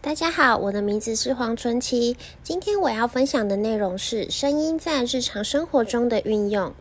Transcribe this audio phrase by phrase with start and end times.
[0.00, 2.16] 大家好，我的名字是黄春琪。
[2.44, 6.72] 今天我要分享的内容是声音在日常生活中的运用。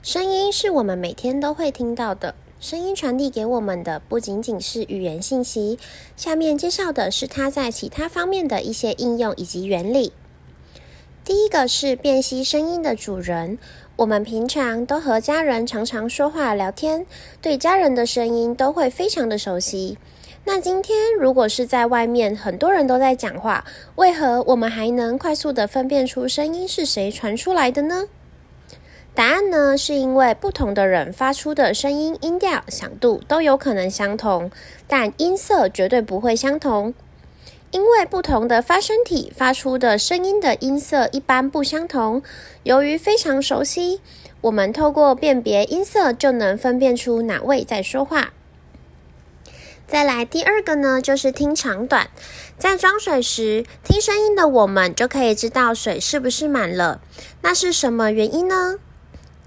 [0.00, 5.76] 声音是我们每天都会听到的，声音传递给我们的不仅仅是语言信息。
[6.16, 10.12] 下面介绍的是它在其他方面的一些应用以及原理。
[11.24, 13.58] 第一个是辨析声音的主人。
[13.96, 17.06] 我们平常都和家人常常说话聊天，
[17.42, 19.98] 对家人的声音都会非常的熟悉。
[20.44, 23.64] 那今天如果是在外面，很多人都在讲话，
[23.94, 28.08] 为何我们还能快速的分辨出声音是谁传出来的呢？
[29.14, 34.50] 答案呢，是因为不同的人发出的声音音调、响度都有可能相同，
[34.88, 36.92] 但音色绝对不会相同。
[37.70, 42.22] 因为不同的发声体发出的声音的音色一般不相同。
[42.64, 44.00] 由于非常熟悉，
[44.42, 48.32] 我们透过辨别音色就能分辨出哪位在说话。
[49.92, 52.08] 再来第二个呢，就是听长短。
[52.56, 57.02] 在装水时，听声音的我们就可以知道水是不是满了。
[57.42, 58.78] 那是什么原因呢？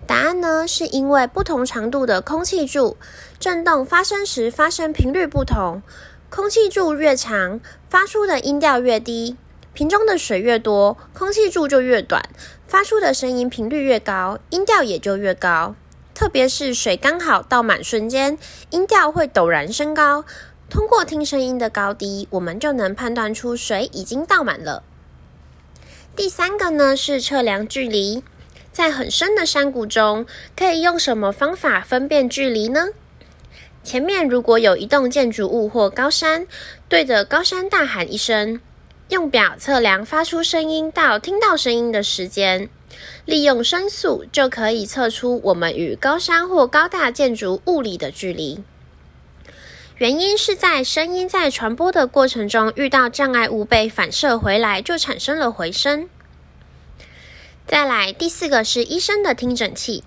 [0.05, 2.95] 答案呢，是因为不同长度的空气柱
[3.39, 5.81] 振动发生时，发生频率不同。
[6.29, 9.35] 空气柱越长，发出的音调越低；
[9.73, 12.23] 瓶中的水越多，空气柱就越短，
[12.67, 15.73] 发出的声音频率越高，音调也就越高。
[16.15, 20.23] 特别是水刚好倒满瞬间，音调会陡然升高。
[20.69, 24.81] 通过听声音的高低，我们就能判断出水已经倒满了。
[26.15, 28.23] 第三个呢是测量距离，
[28.71, 32.87] 在很深的山谷中，可以用什么方法分辨距离呢？
[33.83, 36.47] 前面如果有一栋建筑物或高山，
[36.87, 38.61] 对着高山大喊一声，
[39.09, 42.69] 用表测量发出声音到听到声音的时间。
[43.25, 48.63] 利用声速就可以测出我们与高山或高大建筑物理的距离。
[49.97, 56.09] 原因是在声音在传播的过程中遇到障碍物被反射回来，就产生了回声。
[57.65, 60.03] 再来第四个是医生的听诊器。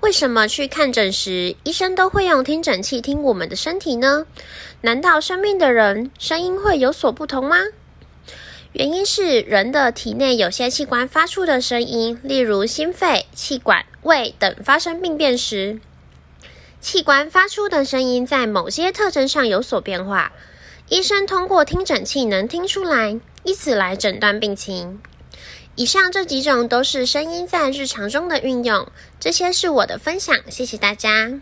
[0.00, 4.26] 为什么去看诊时，医生都会用听诊器听我们的身体呢？
[4.80, 7.56] 难道生病的人声音会有所不同吗？
[8.72, 15.80] 原因是人的体内有些器官发出的声音，例如心肺、气管、胃等发生病变时，
[16.80, 20.32] 器官发出的声音在某些特征上有所变化。
[20.90, 25.00] 医生通过听诊器能听出来，以此来诊断病情。
[25.74, 31.40] 以上这几种都是声音在日常中的运用，这些是我的分享，谢谢大家。